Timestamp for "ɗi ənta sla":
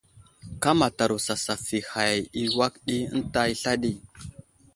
2.85-3.73